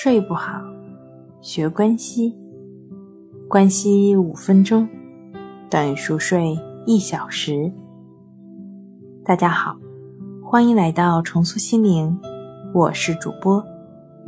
[0.00, 0.62] 睡不好，
[1.40, 2.32] 学关西，
[3.48, 4.88] 关西五分钟
[5.68, 6.56] 等于熟睡
[6.86, 7.68] 一小时。
[9.24, 9.76] 大家好，
[10.40, 12.16] 欢迎来到重塑心灵，
[12.72, 13.60] 我是主播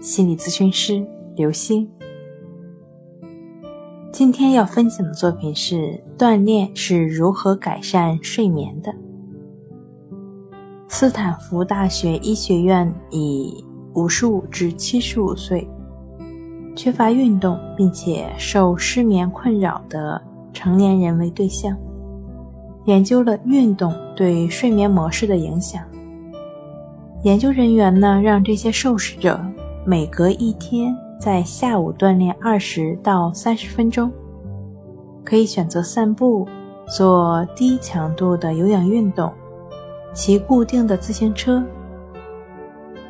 [0.00, 1.06] 心理咨询师
[1.36, 1.88] 刘星。
[4.12, 8.92] 今天要分享的作品是锻炼是如何改善睡眠的。
[10.88, 13.64] 斯坦福大学医学院以
[13.94, 15.68] 五十五至七十五岁
[16.76, 20.20] 缺乏运动并且受失眠困扰的
[20.52, 21.76] 成年人为对象，
[22.86, 25.82] 研究了运动对睡眠模式的影响。
[27.22, 29.38] 研究人员呢，让这些受试者
[29.84, 34.10] 每隔一天在下午锻炼二十到三十分钟，
[35.24, 36.48] 可以选择散步、
[36.86, 39.30] 做低强度的有氧运动。
[40.12, 41.62] 骑固定的自行车，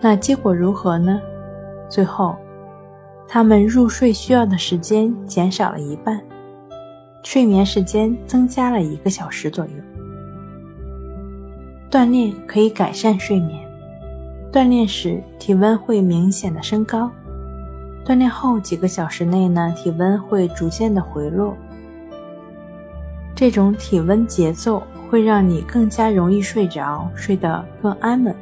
[0.00, 1.20] 那结果如何呢？
[1.88, 2.36] 最后，
[3.26, 6.20] 他们入睡需要的时间减少了一半，
[7.22, 9.72] 睡眠时间增加了一个小时左右。
[11.90, 13.66] 锻炼可以改善睡眠，
[14.52, 17.10] 锻炼时体温会明显的升高，
[18.04, 21.56] 锻炼后几个小时内呢，体温会逐渐的回落。
[23.34, 24.82] 这种体温节奏。
[25.08, 28.34] 会让你更加容易睡着，睡得更安稳。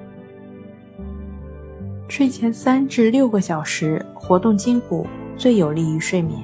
[2.17, 5.05] 睡前三至六个小时活动筋骨
[5.37, 6.39] 最有利于睡眠，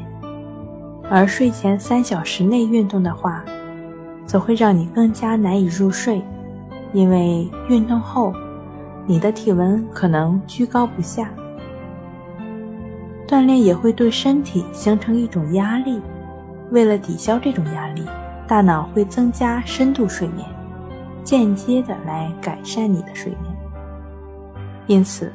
[1.09, 3.45] 而睡前三小时内运动的话，
[4.27, 6.21] 则会让你更加难以入睡，
[6.93, 8.35] 因为运动后
[9.07, 11.31] 你的体温可能居高不下。
[13.29, 16.01] 锻炼也会对身体形成一种压力，
[16.73, 18.03] 为了抵消这种压力。
[18.49, 20.45] 大脑会增加深度睡眠，
[21.23, 23.57] 间接的来改善你的睡眠。
[24.89, 25.33] 因此，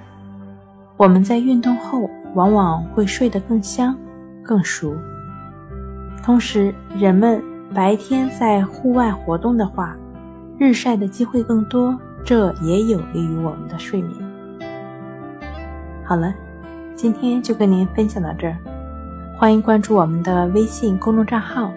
[0.97, 3.97] 我们在运动后往往会睡得更香、
[4.41, 4.95] 更熟。
[6.23, 7.43] 同时，人们
[7.73, 9.95] 白天在户外活动的话，
[10.57, 14.13] 日晒的机会更多，这也有利于我们的睡眠。
[16.05, 16.33] 好了，
[16.95, 18.57] 今天就跟您分享到这儿，
[19.37, 21.71] 欢迎关注我们的微信公众账号。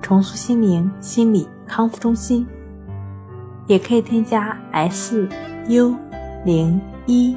[0.00, 2.46] 重塑心灵心理康复中心，
[3.66, 5.28] 也可以添加 S
[5.68, 5.94] U
[6.44, 7.36] 零一